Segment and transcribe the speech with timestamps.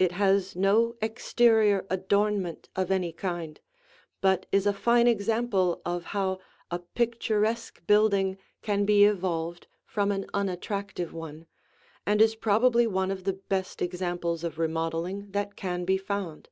[0.00, 3.60] It has no exterior adornment of any kind,
[4.20, 6.40] but is a fine example of how
[6.72, 11.46] a picturesque building can be evolved from an unattractive one,
[12.04, 16.48] and is probably one of the best examples of remodeling that can be found.